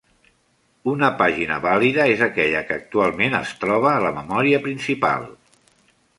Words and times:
Una 0.93 1.09
pàgina 1.19 1.57
vàlida 1.65 2.07
és 2.13 2.23
aquella 2.29 2.63
que 2.71 2.79
actualment 2.81 3.37
es 3.43 3.53
troba 3.67 3.93
a 3.93 4.03
la 4.07 4.15
memòria 4.19 4.65
principal. 4.67 5.31